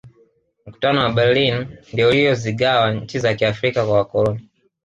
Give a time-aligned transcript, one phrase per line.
[0.65, 4.49] mkutano wa berlin ndiyo uliyozigawa nchi za kiafrika kwa wakoloni